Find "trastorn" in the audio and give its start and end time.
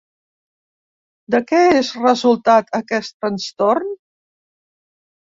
3.27-3.93